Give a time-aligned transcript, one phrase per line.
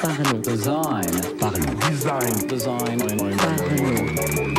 [0.00, 0.40] Parlons.
[0.40, 1.04] Design.
[1.38, 1.74] Parlons.
[1.90, 2.46] Design.
[2.48, 2.98] Design.
[2.98, 4.54] Parlons.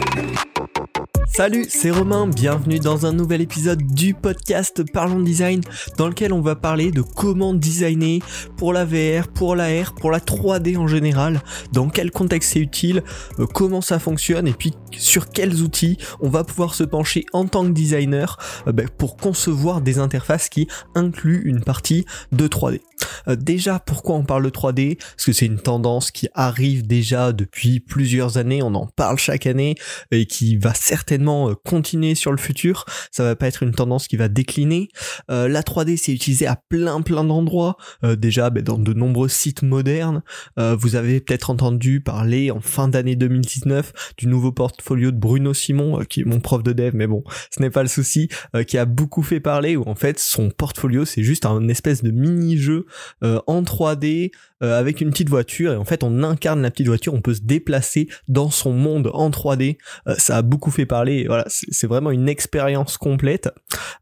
[1.27, 5.61] Salut, c'est Romain, bienvenue dans un nouvel épisode du podcast Parlons Design
[5.97, 8.19] dans lequel on va parler de comment designer
[8.57, 11.41] pour la VR, pour la R, pour la 3D en général,
[11.71, 13.03] dans quel contexte c'est utile,
[13.39, 17.45] euh, comment ça fonctionne et puis sur quels outils on va pouvoir se pencher en
[17.45, 22.81] tant que designer euh, ben, pour concevoir des interfaces qui incluent une partie de 3D.
[23.27, 27.31] Euh, déjà, pourquoi on parle de 3D Parce que c'est une tendance qui arrive déjà
[27.31, 29.75] depuis plusieurs années, on en parle chaque année
[30.11, 32.85] et qui va certainement euh, continuer sur le futur.
[33.11, 34.89] Ça va pas être une tendance qui va décliner.
[35.29, 37.77] Euh, la 3D c'est utilisé à plein plein d'endroits.
[38.03, 40.21] Déjà ben, dans de nombreux sites modernes.
[40.57, 46.03] Vous avez peut-être entendu parler en fin d'année 2019 du nouveau portfolio de Bruno Simon,
[46.05, 48.29] qui est mon prof de dev, mais bon, ce n'est pas le souci,
[48.67, 49.75] qui a beaucoup fait parler.
[49.75, 52.85] Où en fait son portfolio c'est juste un espèce de mini-jeu
[53.23, 56.87] euh, en 3D euh, avec une petite voiture et en fait on incarne la petite
[56.87, 59.77] voiture, on peut se déplacer dans son monde en 3D.
[60.07, 61.25] Euh, ça a beaucoup fait parler.
[61.27, 63.49] Voilà, c'est vraiment une expérience complète.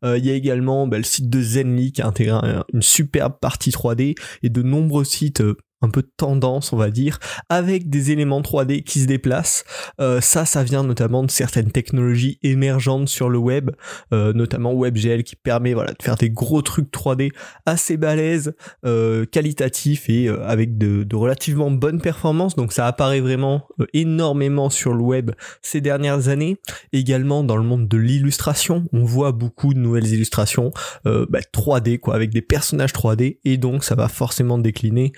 [0.03, 3.33] Il y a également bah, le site de Zenly qui a intégré un- une superbe
[3.39, 5.43] partie 3D et de nombreux sites.
[5.81, 9.63] Un peu tendance, on va dire, avec des éléments 3D qui se déplacent.
[10.01, 13.71] Euh, ça, ça vient notamment de certaines technologies émergentes sur le web,
[14.13, 17.31] euh, notamment WebGL qui permet voilà de faire des gros trucs 3D
[17.65, 18.55] assez balèzes,
[18.85, 22.55] euh, qualitatifs et euh, avec de, de relativement bonnes performances.
[22.55, 26.57] Donc ça apparaît vraiment euh, énormément sur le web ces dernières années.
[26.93, 30.71] Également dans le monde de l'illustration, on voit beaucoup de nouvelles illustrations
[31.05, 35.11] euh, bah, 3D quoi, avec des personnages 3D et donc ça va forcément décliner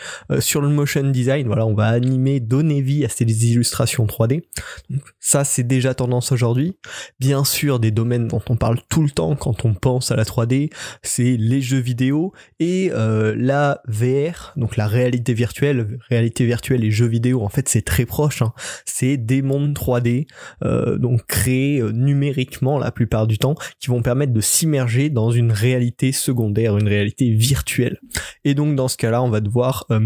[0.49, 1.45] sur le motion design.
[1.45, 4.41] Voilà, on va animer, donner vie à ces illustrations 3D.
[4.89, 6.75] Donc ça c'est déjà tendance aujourd'hui.
[7.19, 10.23] Bien sûr, des domaines dont on parle tout le temps quand on pense à la
[10.23, 10.71] 3D,
[11.03, 15.99] c'est les jeux vidéo et euh, la VR, donc la réalité virtuelle.
[16.09, 18.41] Réalité virtuelle et jeux vidéo, en fait, c'est très proche.
[18.41, 18.53] hein.
[18.85, 20.25] C'est des mondes 3D,
[20.63, 25.29] euh, donc créés euh, numériquement la plupart du temps, qui vont permettre de s'immerger dans
[25.29, 27.99] une réalité secondaire, une réalité virtuelle.
[28.43, 29.99] Et donc dans ce cas-là, on va devoir euh,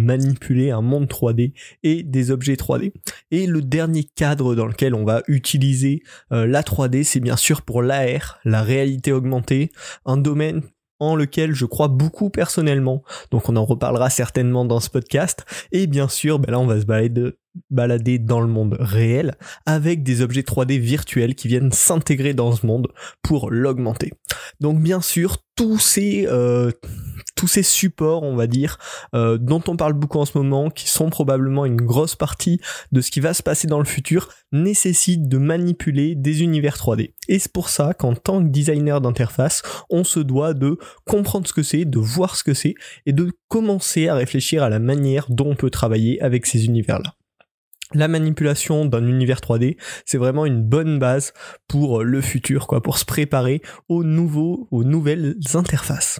[0.71, 2.93] un monde 3D et des objets 3D.
[3.31, 7.61] Et le dernier cadre dans lequel on va utiliser euh, la 3D, c'est bien sûr
[7.61, 9.71] pour l'AR, la réalité augmentée,
[10.05, 10.61] un domaine
[10.99, 13.03] en lequel je crois beaucoup personnellement.
[13.31, 15.45] Donc on en reparlera certainement dans ce podcast.
[15.71, 17.31] Et bien sûr, ben là on va se balader,
[17.69, 22.65] balader dans le monde réel avec des objets 3D virtuels qui viennent s'intégrer dans ce
[22.65, 22.87] monde
[23.21, 24.11] pour l'augmenter.
[24.59, 26.71] Donc bien sûr, tous ces euh,
[27.35, 28.77] tous ces supports, on va dire,
[29.15, 32.59] euh, dont on parle beaucoup en ce moment, qui sont probablement une grosse partie
[32.91, 37.13] de ce qui va se passer dans le futur, nécessitent de manipuler des univers 3D.
[37.27, 41.53] Et c'est pour ça qu'en tant que designer d'interface, on se doit de comprendre ce
[41.53, 45.25] que c'est, de voir ce que c'est, et de commencer à réfléchir à la manière
[45.29, 47.13] dont on peut travailler avec ces univers-là.
[47.93, 51.33] La manipulation d'un univers 3D, c'est vraiment une bonne base
[51.67, 56.19] pour le futur, quoi, pour se préparer aux nouveaux, aux nouvelles interfaces.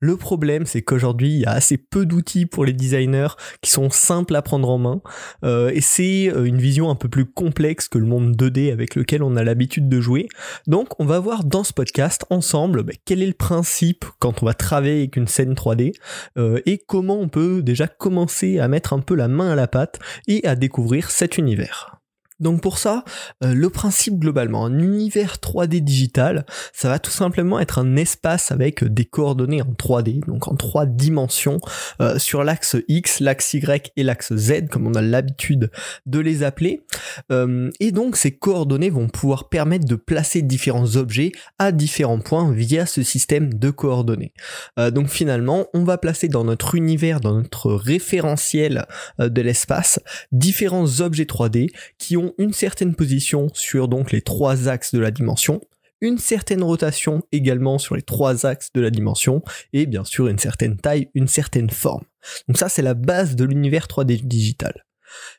[0.00, 3.90] Le problème, c'est qu'aujourd'hui, il y a assez peu d'outils pour les designers qui sont
[3.90, 5.02] simples à prendre en main,
[5.44, 8.94] euh, et c'est euh, une vision un peu plus complexe que le monde 2D avec
[8.94, 10.28] lequel on a l'habitude de jouer.
[10.66, 14.46] Donc, on va voir dans ce podcast ensemble bah, quel est le principe quand on
[14.46, 15.94] va travailler avec une scène 3D
[16.38, 19.68] euh, et comment on peut déjà commencer à mettre un peu la main à la
[19.68, 22.03] pâte et à découvrir cet univers.
[22.40, 23.04] Donc pour ça,
[23.42, 28.52] euh, le principe globalement, un univers 3D digital, ça va tout simplement être un espace
[28.52, 31.60] avec des coordonnées en 3D, donc en trois dimensions,
[32.00, 35.70] euh, sur l'axe X, l'axe Y et l'axe Z, comme on a l'habitude
[36.06, 36.84] de les appeler.
[37.30, 42.52] Euh, et donc ces coordonnées vont pouvoir permettre de placer différents objets à différents points
[42.52, 44.32] via ce système de coordonnées.
[44.78, 48.86] Euh, donc finalement, on va placer dans notre univers, dans notre référentiel
[49.20, 50.00] euh, de l'espace,
[50.32, 51.68] différents objets 3D
[51.98, 55.60] qui ont une certaine position sur donc les trois axes de la dimension,
[56.00, 59.42] une certaine rotation également sur les trois axes de la dimension,
[59.72, 62.04] et bien sûr une certaine taille, une certaine forme.
[62.48, 64.84] Donc ça c'est la base de l'univers 3D digital.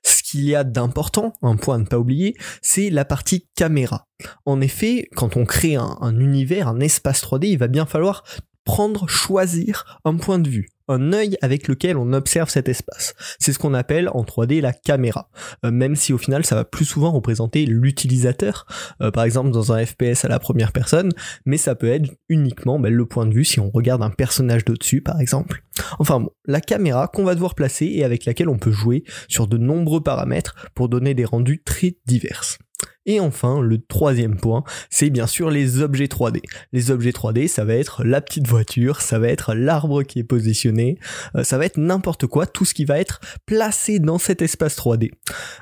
[0.04, 4.08] Ce qu'il y a d'important, un point à ne pas oublier, c'est la partie caméra.
[4.46, 8.24] En effet, quand on crée un, un univers, un espace 3D, il va bien falloir
[8.64, 13.14] prendre, choisir un point de vue, un œil avec lequel on observe cet espace.
[13.40, 15.30] C'est ce qu'on appelle en 3D la caméra.
[15.66, 18.66] Euh, même si au final ça va plus souvent représenter l'utilisateur,
[19.02, 21.12] euh, par exemple dans un FPS à la première personne,
[21.46, 24.66] mais ça peut être uniquement ben, le point de vue si on regarde un personnage
[24.66, 25.64] d'au-dessus par exemple.
[26.00, 29.48] Enfin bon, la caméra qu'on va devoir placer et avec laquelle on peut jouer sur
[29.48, 32.58] de nombreux paramètres pour donner des rendus très divers.
[33.06, 36.42] Et enfin, le troisième point, c'est bien sûr les objets 3D.
[36.74, 40.24] Les objets 3D, ça va être la petite voiture, ça va être l'arbre qui est
[40.24, 40.98] positionné,
[41.36, 44.75] euh, ça va être n'importe quoi, tout ce qui va être placé dans cet espace
[44.78, 45.12] 3D.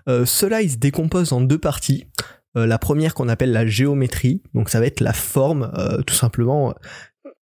[0.08, 2.06] Euh, cela, il se décompose en deux parties.
[2.56, 5.72] Euh, la première qu'on appelle la géométrie, donc ça va être la forme,
[6.06, 6.74] tout simplement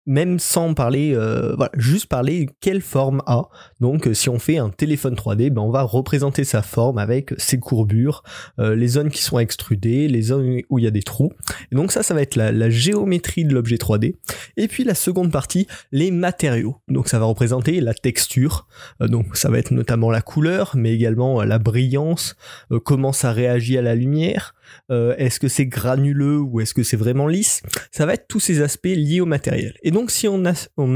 [0.05, 3.43] même sans parler, euh, voilà, juste parler quelle forme a.
[3.79, 7.59] Donc si on fait un téléphone 3D, ben on va représenter sa forme avec ses
[7.59, 8.23] courbures,
[8.59, 11.31] euh, les zones qui sont extrudées, les zones où il y a des trous.
[11.71, 14.15] Donc ça, ça va être la, géométrie de l'objet 3D.
[14.57, 16.77] Et puis la seconde partie, les matériaux.
[16.87, 18.67] Donc ça va représenter la texture.
[19.01, 22.35] Euh, donc ça va être notamment la couleur, mais également la brillance,
[22.85, 24.55] comment ça réagit à la lumière.
[24.89, 27.61] Est-ce que c'est granuleux ou est-ce que c'est vraiment lisse?
[27.91, 29.75] Ça va être tous ces aspects liés au matériel.
[29.83, 30.45] Et donc si on,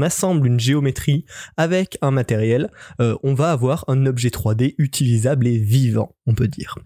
[0.02, 1.24] assemble une géométrie
[1.56, 2.70] avec un matériel,
[3.00, 6.76] euh, on va avoir un objet 3D utilisable et vivant, on peut dire.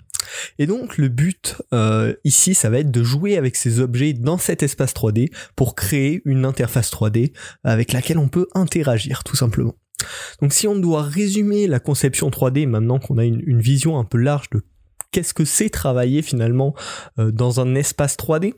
[0.58, 4.38] Et donc le but euh, ici, ça va être de jouer avec ces objets dans
[4.38, 7.32] cet espace 3D pour créer une interface 3D
[7.64, 9.74] avec laquelle on peut interagir tout simplement.
[10.40, 14.18] Donc si on doit résumer la conception 3D maintenant qu'on a une, vision un peu
[14.18, 14.62] large de
[15.12, 16.74] qu'est-ce que c'est travailler finalement
[17.18, 18.54] euh, dans un espace 3D,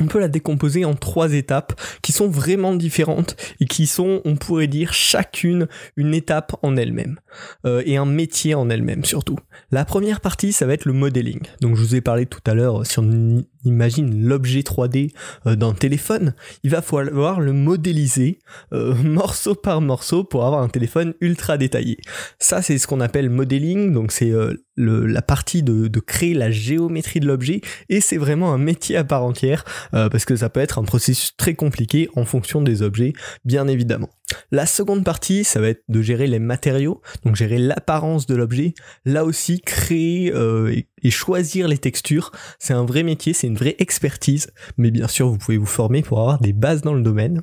[0.00, 4.36] on peut la décomposer en trois étapes qui sont vraiment différentes et qui sont, on
[4.36, 7.18] pourrait dire, chacune une étape en elle-même
[7.64, 9.38] euh, et un métier en elle-même surtout.
[9.70, 11.40] La première partie, ça va être le modeling.
[11.60, 15.12] Donc je vous ai parlé tout à l'heure, si on imagine l'objet 3D
[15.46, 18.38] euh, d'un téléphone, il va falloir le modéliser
[18.72, 21.98] euh, morceau par morceau pour avoir un téléphone ultra détaillé.
[22.38, 24.32] Ça, c'est ce qu'on appelle modeling, donc c'est
[24.76, 29.24] la partie de, créer la géométrie de l'objet et c'est vraiment un métier à part
[29.24, 33.12] entière parce que ça peut être un processus très compliqué en fonction des objets,
[33.44, 34.10] bien évidemment.
[34.50, 38.74] La seconde partie, ça va être de gérer les matériaux, donc gérer l'apparence de l'objet.
[39.04, 43.76] Là aussi, créer euh, et choisir les textures, c'est un vrai métier, c'est une vraie
[43.78, 44.48] expertise.
[44.76, 47.42] Mais bien sûr, vous pouvez vous former pour avoir des bases dans le domaine.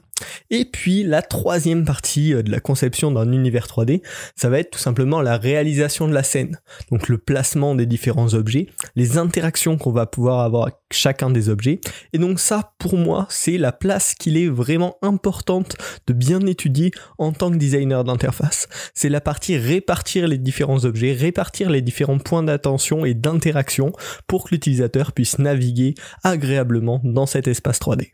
[0.49, 4.01] Et puis la troisième partie euh, de la conception d'un univers 3D,
[4.35, 6.59] ça va être tout simplement la réalisation de la scène.
[6.91, 11.49] Donc le placement des différents objets, les interactions qu'on va pouvoir avoir avec chacun des
[11.49, 11.79] objets.
[12.13, 15.75] Et donc ça, pour moi, c'est la place qu'il est vraiment importante
[16.07, 16.72] de bien étudier
[17.17, 18.67] en tant que designer d'interface.
[18.93, 23.91] C'est la partie répartir les différents objets, répartir les différents points d'attention et d'interaction
[24.27, 28.11] pour que l'utilisateur puisse naviguer agréablement dans cet espace 3D.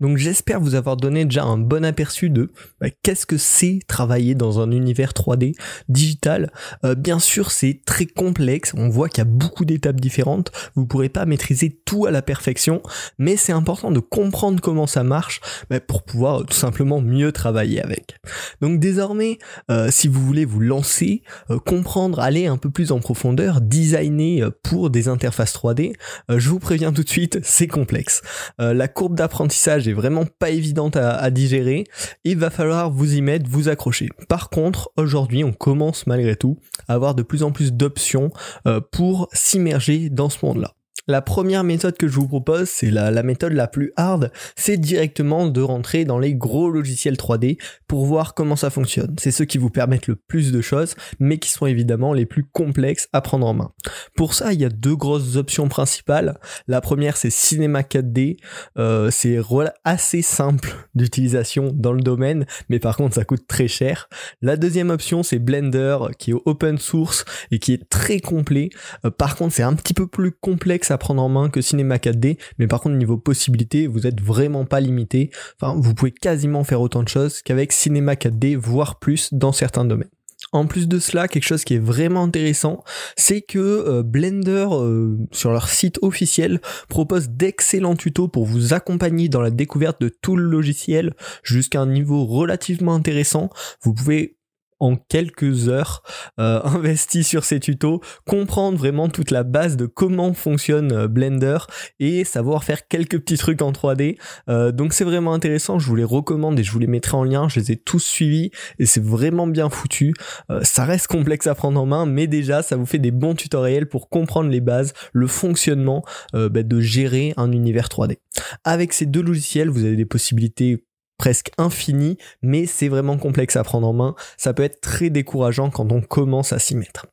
[0.00, 2.50] Donc j'espère vous avoir donné déjà un bon aperçu de
[2.80, 5.54] bah, qu'est-ce que c'est travailler dans un univers 3D
[5.88, 6.50] digital.
[6.84, 10.82] Euh, bien sûr c'est très complexe, on voit qu'il y a beaucoup d'étapes différentes, vous
[10.82, 12.82] ne pourrez pas maîtriser tout à la perfection,
[13.18, 17.82] mais c'est important de comprendre comment ça marche bah, pour pouvoir tout simplement mieux travailler
[17.82, 18.16] avec.
[18.60, 19.38] Donc désormais,
[19.70, 24.50] euh, si vous voulez vous lancer, euh, comprendre, aller un peu plus en profondeur, designer
[24.62, 25.92] pour des interfaces 3D,
[26.28, 28.22] je vous préviens tout de suite, c'est complexe.
[28.58, 31.84] la courbe d'apprentissage vraiment pas évidente à, digérer.
[32.24, 34.08] Il va falloir vous y mettre, vous accrocher.
[34.28, 36.58] Par contre, aujourd'hui, on commence malgré tout
[36.88, 38.30] à avoir de plus en plus d'options
[38.66, 40.74] euh, pour s'immerger dans ce monde-là.
[41.08, 45.46] La première méthode que je vous propose, c'est la, méthode la plus hard, c'est directement
[45.46, 49.14] de rentrer dans les gros logiciels 3D pour voir comment ça fonctionne.
[49.18, 52.44] C'est ceux qui vous permettent le plus de choses, mais qui sont évidemment les plus
[52.44, 53.72] complexes à prendre en main.
[54.16, 56.38] Pour ça, il y a deux grosses options principales.
[56.68, 58.36] La première, c'est Cinema 4D.
[58.78, 59.38] Euh, c'est
[59.84, 64.08] assez simple d'utilisation dans le domaine, mais par contre, ça coûte très cher.
[64.42, 68.70] La deuxième option, c'est Blender, qui est open source et qui est très complet.
[69.04, 71.96] Euh, par contre, c'est un petit peu plus complexe à prendre en main que Cinema
[71.96, 75.30] 4D, mais par contre niveau possibilités, vous êtes vraiment pas limité.
[75.60, 79.84] Enfin, vous pouvez quasiment faire autant de choses qu'avec Cinema 4D, voire plus dans certains
[79.84, 80.10] domaines.
[80.52, 82.82] En plus de cela, quelque chose qui est vraiment intéressant,
[83.16, 89.28] c'est que euh, Blender, euh, sur leur site officiel, propose d'excellents tutos pour vous accompagner
[89.28, 93.50] dans la découverte de tout le logiciel jusqu'à un niveau relativement intéressant.
[93.82, 94.38] Vous pouvez
[94.80, 96.02] en quelques heures
[96.38, 101.58] euh, investi sur ces tutos, comprendre vraiment toute la base de comment fonctionne euh, Blender
[101.98, 104.16] et savoir faire quelques petits trucs en 3D.
[104.48, 107.24] Euh, donc c'est vraiment intéressant, je vous les recommande et je vous les mettrai en
[107.24, 110.14] lien, je les ai tous suivis et c'est vraiment bien foutu.
[110.62, 113.88] ça reste complexe à prendre en main, mais déjà ça vous fait des bons tutoriels
[113.88, 118.16] pour comprendre les bases, le fonctionnement bah, de gérer un univers 3D.
[118.64, 120.84] Avec ces deux logiciels, vous avez des possibilités
[121.20, 124.14] presque infini, mais c'est vraiment complexe à prendre en main.
[124.38, 127.08] Ça peut être très décourageant quand on commence à s'y mettre.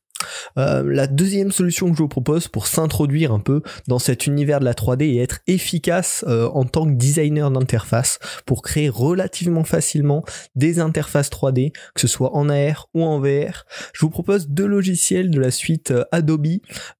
[0.58, 4.62] Euh, la deuxième solution que je vous propose pour s'introduire un peu dans cet univers
[4.62, 9.66] de la 3D et être efficace euh, en tant que designer d'interface pour créer relativement
[9.66, 10.24] facilement
[10.56, 14.68] des interfaces 3D, que ce soit en AR ou en VR, je vous propose deux
[14.68, 16.48] logiciels de la suite euh, Adobe.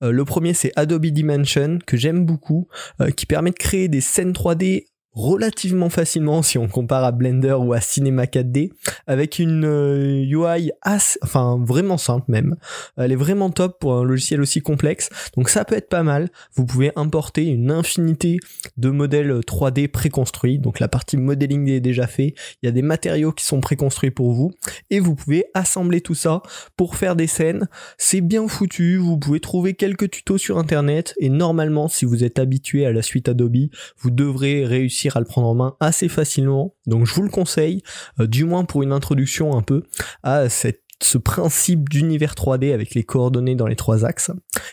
[0.02, 2.68] le premier c'est Adobe Dimension que j'aime beaucoup,
[3.16, 4.88] qui permet de créer des scènes 3D
[5.18, 8.72] relativement facilement si on compare à Blender ou à Cinema 4D
[9.08, 12.56] avec une UI euh, assez, enfin vraiment simple même.
[12.98, 15.10] Elle est vraiment top pour un logiciel aussi complexe.
[15.36, 16.30] Donc ça peut être pas mal.
[16.54, 18.38] Vous pouvez importer une infinité
[18.78, 20.60] de modèles 3D préconstruits.
[20.60, 22.36] Donc la partie modeling est déjà fait.
[22.62, 24.52] Il y a des matériaux qui sont préconstruits pour vous
[24.92, 26.44] et vous pouvez assembler tout ça
[26.76, 27.68] pour faire des scènes.
[27.98, 28.98] C'est bien foutu.
[28.98, 33.02] Vous pouvez trouver quelques tutos sur internet et normalement si vous êtes habitué à la
[33.02, 36.76] suite Adobe, vous devrez réussir à le prendre en main assez facilement.
[36.86, 37.84] Donc je vous le conseille,
[38.20, 39.84] euh, du moins pour une introduction un peu
[40.24, 44.32] à cette ce principe d'univers 3D avec les coordonnées dans les trois axes.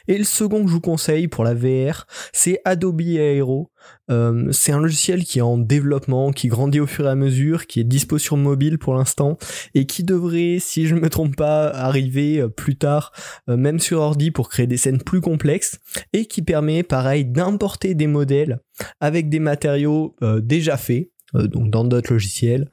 [0.09, 3.71] Et le second que je vous conseille pour la VR, c'est Adobe Aero.
[4.11, 7.67] Euh, c'est un logiciel qui est en développement, qui grandit au fur et à mesure,
[7.67, 9.37] qui est dispo sur mobile pour l'instant
[9.75, 13.13] et qui devrait, si je ne me trompe pas, arriver euh, plus tard,
[13.47, 15.79] même sur ordi pour créer des scènes plus complexes
[16.13, 18.61] et qui permet, pareil, d'importer des modèles
[19.01, 22.71] avec des matériaux euh, déjà faits, euh, donc dans d'autres logiciels,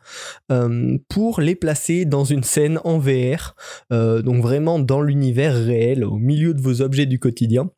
[0.51, 3.55] euh, pour les placer dans une scène en VR,
[3.89, 7.69] donc vraiment dans l'univers réel, au milieu de vos objets du quotidien.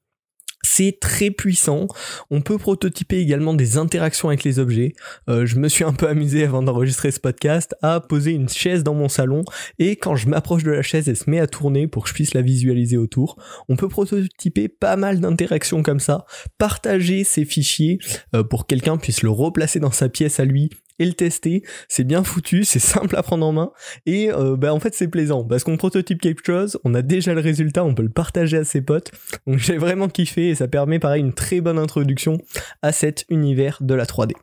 [0.64, 1.88] C'est très puissant.
[2.32, 4.94] On peut prototyper également des interactions avec les objets.
[5.30, 8.84] Euh, je me suis un peu amusé avant d'enregistrer ce podcast à poser une chaise
[8.84, 9.44] dans mon salon
[9.78, 12.14] et quand je m'approche de la chaise, elle se met à tourner pour que je
[12.14, 13.38] puisse la visualiser autour.
[13.70, 16.26] On peut prototyper pas mal d'interactions comme ça,
[16.58, 18.00] partager ces fichiers
[18.36, 20.70] euh, pour que quelqu'un puisse le replacer dans sa pièce à lui
[21.00, 21.64] et le tester.
[21.88, 23.72] C'est bien foutu, c'est simple à prendre en main
[24.06, 27.34] et euh, bah, en fait c'est plaisant parce qu'on prototype quelque chose, on a déjà
[27.34, 29.12] le résultat, on peut le partager à ses potes.
[29.48, 32.38] Donc j'ai vraiment kiffé et ça permet pareil une très bonne introduction
[32.82, 34.34] à cet univers de la 3D.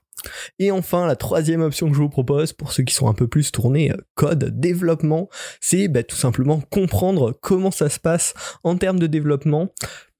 [0.58, 3.26] Et enfin, la troisième option que je vous propose, pour ceux qui sont un peu
[3.26, 5.28] plus tournés euh, code, développement,
[5.60, 9.72] c'est bah, tout simplement comprendre comment ça se passe en termes de développement.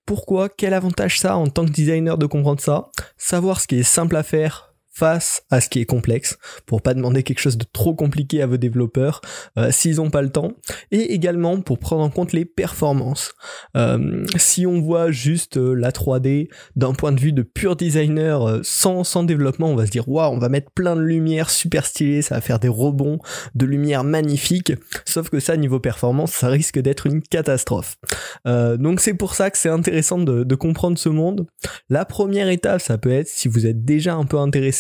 [0.07, 0.49] Pourquoi?
[0.49, 2.91] Quel avantage ça en tant que designer de comprendre ça?
[3.17, 6.95] Savoir ce qui est simple à faire face à ce qui est complexe pour pas
[6.95, 9.21] demander quelque chose de trop compliqué à vos développeurs
[9.57, 10.53] euh, s'ils n'ont pas le temps
[10.91, 13.33] et également pour prendre en compte les performances.
[13.77, 18.61] Euh, si on voit juste euh, la 3D d'un point de vue de pur designer
[18.63, 21.87] sans, sans développement on va se dire waouh on va mettre plein de lumière super
[21.87, 23.19] stylée ça va faire des rebonds
[23.55, 24.73] de lumière magnifiques.
[25.05, 27.97] Sauf que ça niveau performance ça risque d'être une catastrophe.
[28.45, 31.47] Donc c'est pour ça que c'est intéressant de comprendre ce monde.
[31.89, 34.80] La première étape ça peut être si vous êtes déjà un peu intéressé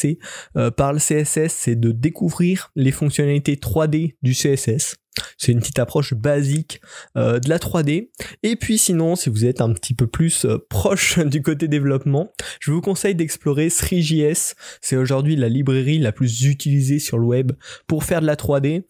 [0.56, 4.96] euh, par le CSS, c'est de découvrir les fonctionnalités 3D du CSS.
[5.36, 6.80] C'est une petite approche basique
[7.16, 8.10] euh, de la 3D.
[8.42, 12.32] Et puis sinon, si vous êtes un petit peu plus euh, proche du côté développement,
[12.60, 14.54] je vous conseille d'explorer 3JS.
[14.80, 17.52] C'est aujourd'hui la librairie la plus utilisée sur le web
[17.86, 18.84] pour faire de la 3D.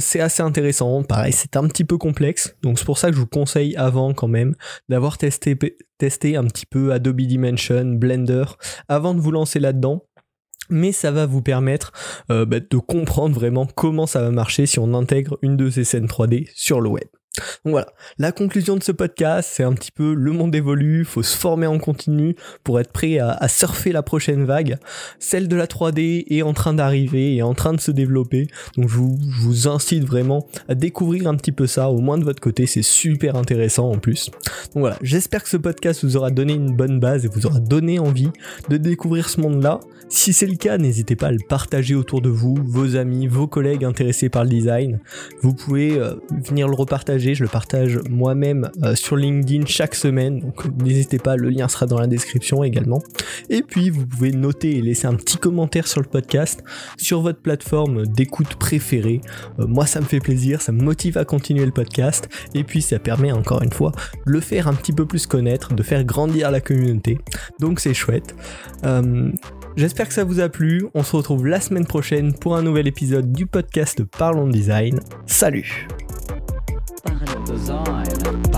[0.00, 1.02] c'est assez intéressant.
[1.02, 2.54] Pareil, c'est un petit peu complexe.
[2.62, 4.54] Donc c'est pour ça que je vous conseille avant quand même
[4.88, 5.58] d'avoir testé,
[5.98, 8.44] testé un petit peu Adobe Dimension, Blender,
[8.88, 10.04] avant de vous lancer là-dedans
[10.68, 11.92] mais ça va vous permettre
[12.30, 15.84] euh, bah, de comprendre vraiment comment ça va marcher si on intègre une de ces
[15.84, 17.08] scènes 3D sur le web.
[17.64, 17.86] Donc voilà,
[18.18, 21.66] la conclusion de ce podcast, c'est un petit peu le monde évolue, faut se former
[21.66, 24.76] en continu pour être prêt à, surfer la prochaine vague.
[25.18, 28.48] Celle de la 3D est en train d'arriver et en train de se développer.
[28.76, 32.18] Donc je vous, je vous, incite vraiment à découvrir un petit peu ça, au moins
[32.18, 34.30] de votre côté, c'est super intéressant en plus.
[34.74, 37.60] Donc voilà, j'espère que ce podcast vous aura donné une bonne base et vous aura
[37.60, 38.30] donné envie
[38.68, 39.80] de découvrir ce monde-là.
[40.14, 43.46] Si c'est le cas, n'hésitez pas à le partager autour de vous, vos amis, vos
[43.46, 45.00] collègues intéressés par le design.
[45.40, 50.40] Vous pouvez euh, venir le repartager, je le partage moi-même euh, sur LinkedIn chaque semaine,
[50.40, 53.02] donc n'hésitez pas, le lien sera dans la description également.
[53.48, 56.62] Et puis vous pouvez noter et laisser un petit commentaire sur le podcast
[56.96, 59.20] sur votre plateforme d'écoute préférée.
[59.58, 62.82] Euh, moi ça me fait plaisir, ça me motive à continuer le podcast et puis
[62.82, 63.92] ça permet encore une fois
[64.26, 67.18] de le faire un petit peu plus connaître, de faire grandir la communauté.
[67.60, 68.34] Donc c'est chouette.
[69.76, 70.86] J'espère que ça vous a plu.
[70.94, 75.00] On se retrouve la semaine prochaine pour un nouvel épisode du podcast Parlons Design.
[75.26, 75.88] Salut
[77.44, 78.51] Design.